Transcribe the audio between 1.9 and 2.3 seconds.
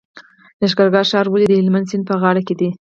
سیند په